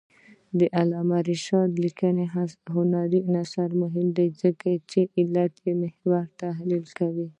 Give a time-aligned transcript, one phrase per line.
[0.59, 2.25] د علامه رشاد لیکنی
[2.73, 7.27] هنر مهم دی ځکه چې علتمحوره تحلیل کوي.